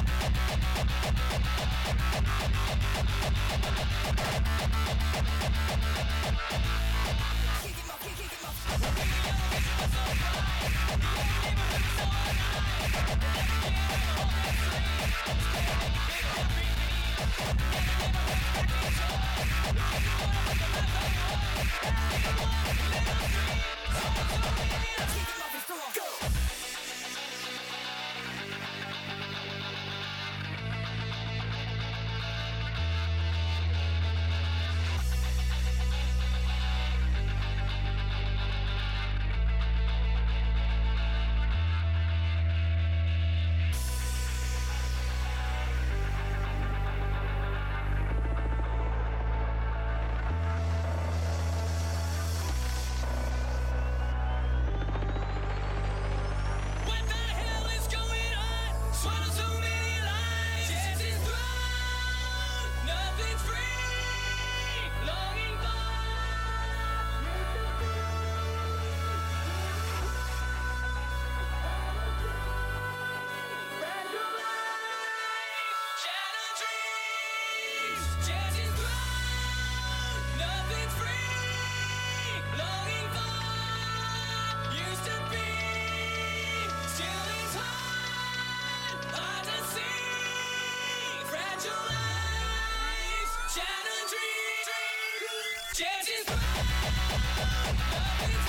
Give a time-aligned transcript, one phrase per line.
[0.00, 0.14] Keep it
[25.38, 25.59] moving.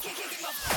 [0.00, 0.69] kick, kick, kick, kick,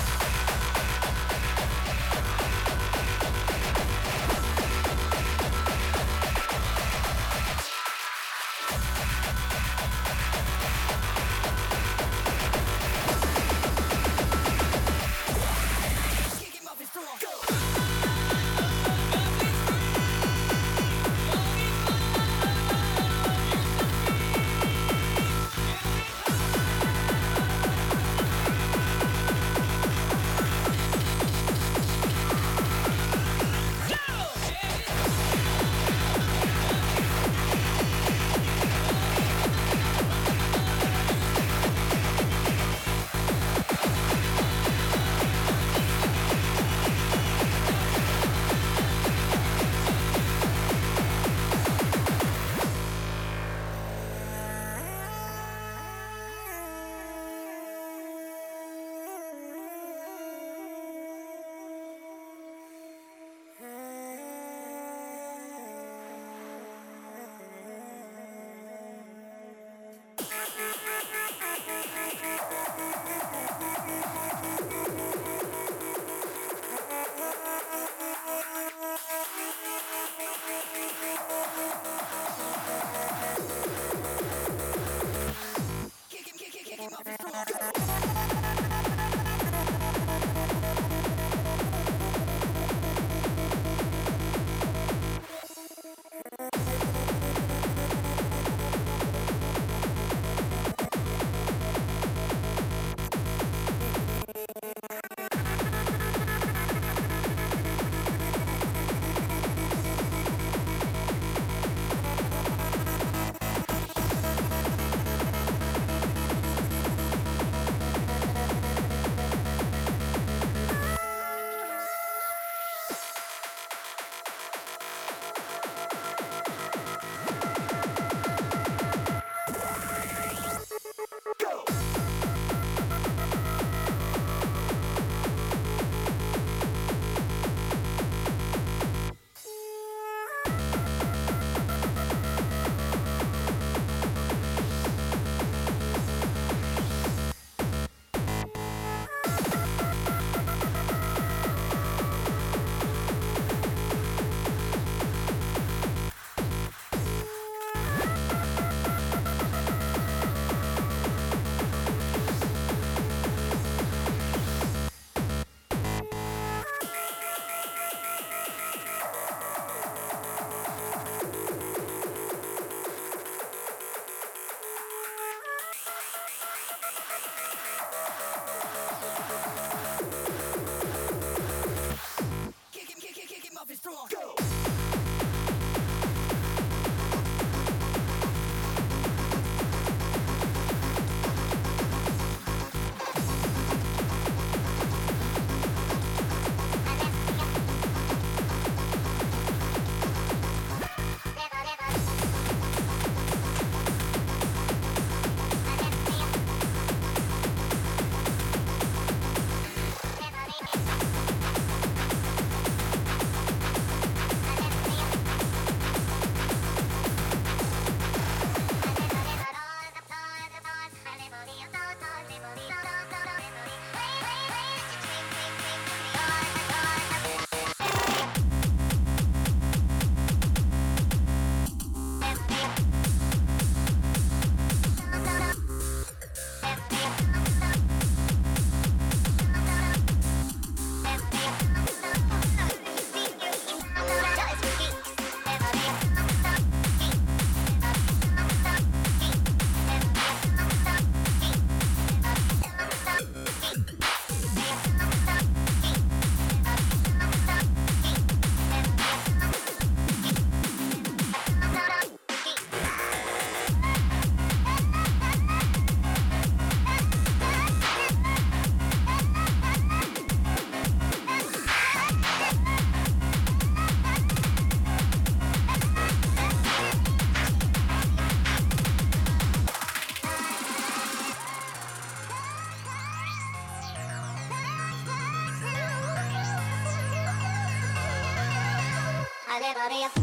[289.89, 290.22] body.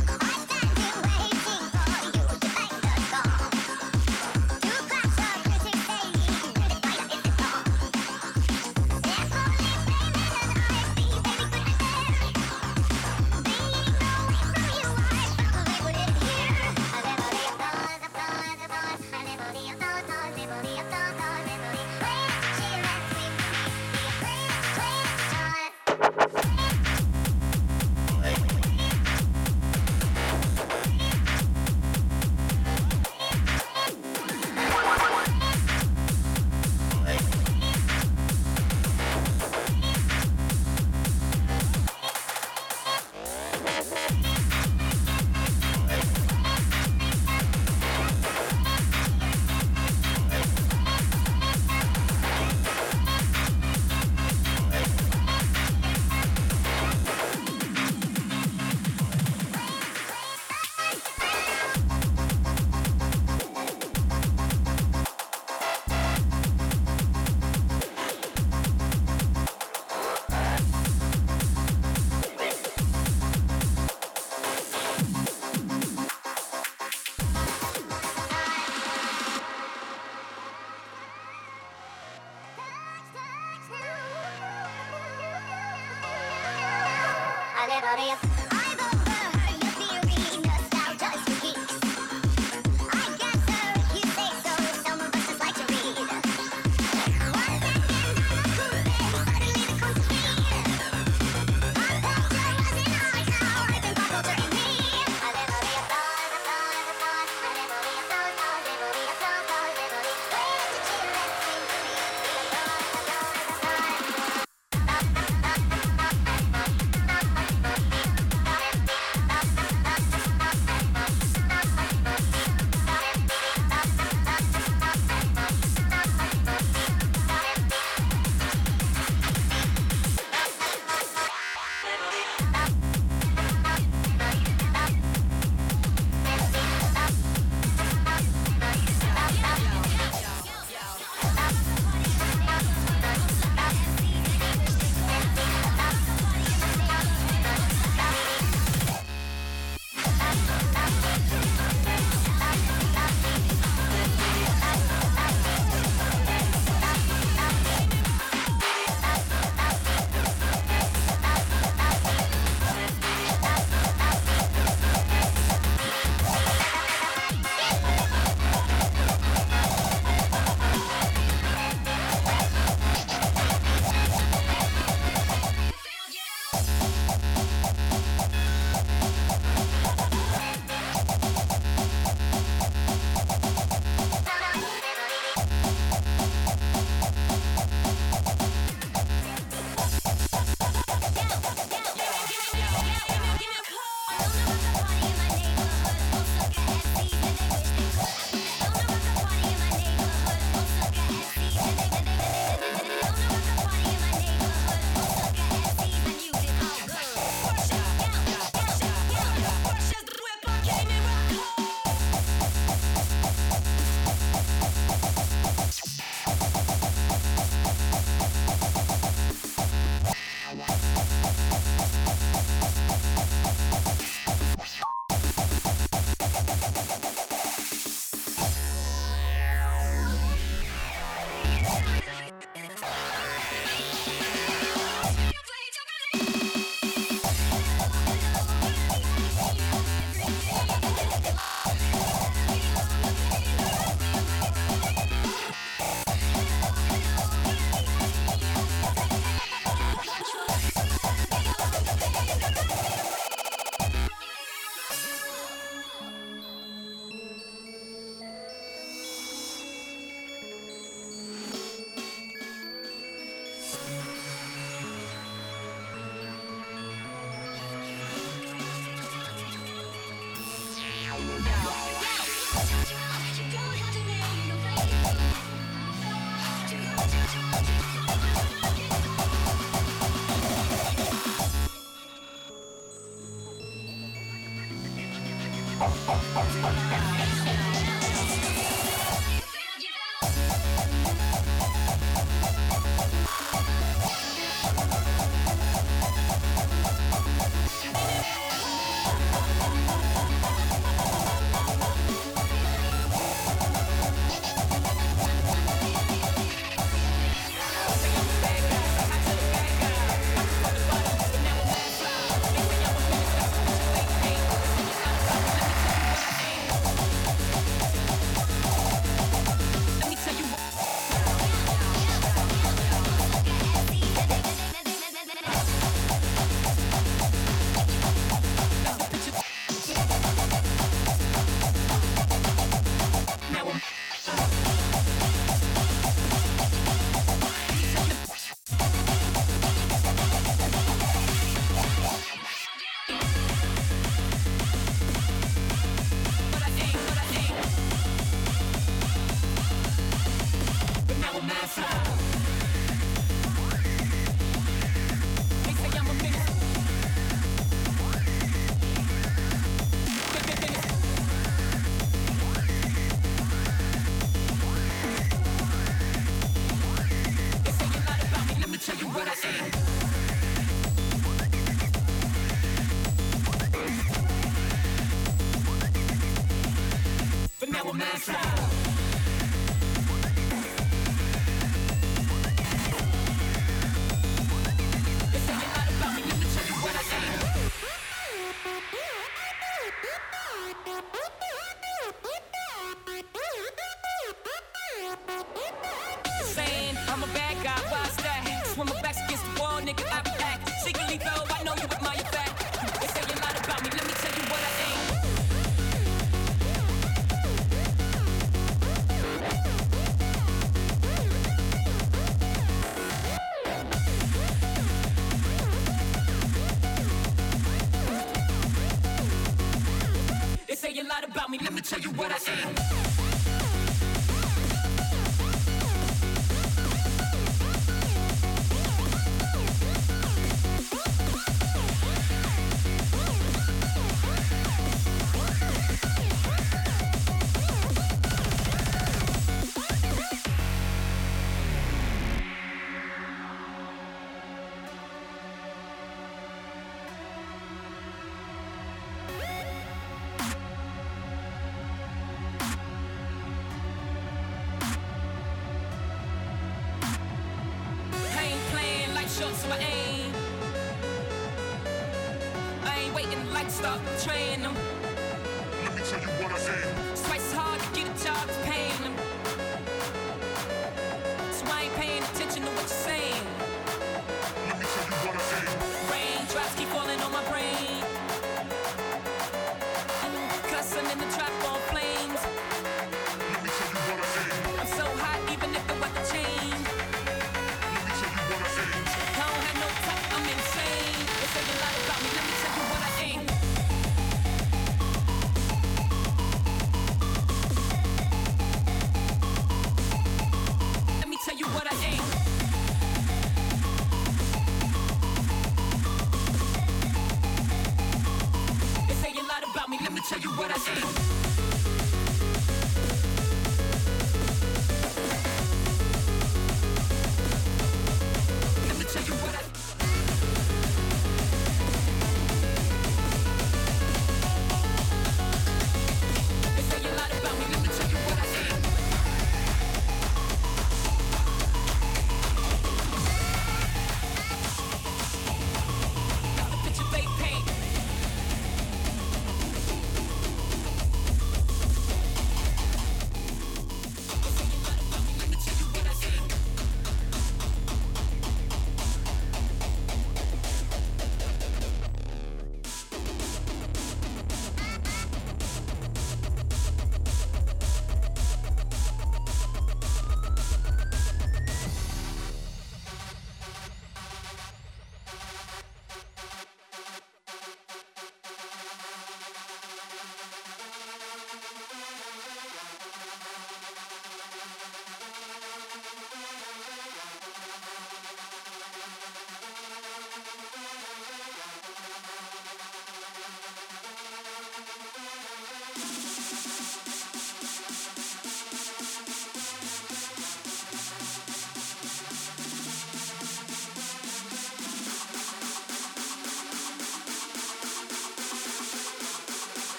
[420.94, 421.58] say a lot about me.
[421.58, 423.29] Let me tell you what I am.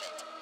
[0.00, 0.39] Thank you.